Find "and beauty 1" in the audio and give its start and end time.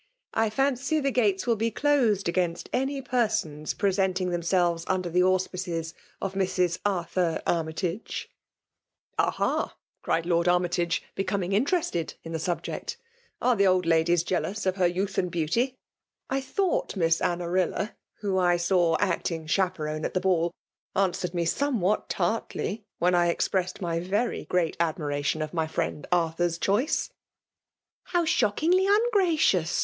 15.19-16.37